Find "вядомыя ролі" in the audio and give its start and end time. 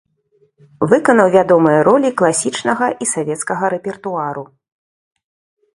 1.35-2.09